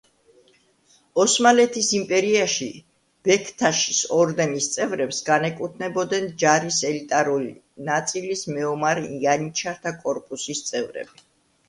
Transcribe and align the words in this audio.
ოსმალეთის 1.23 1.89
იმპერიაში 1.97 2.69
ბექთაშის 3.27 3.99
ორდენის 4.21 4.69
წევრებს 4.77 5.19
განეკუთვნებოდნენ 5.29 6.27
ჯარის 6.45 6.81
ელიტარული 6.93 7.53
ნაწილის 7.93 8.45
მეომარ 8.57 9.03
იანიჩართა 9.09 9.97
კორპუსის 10.05 10.65
წევრები. 10.71 11.27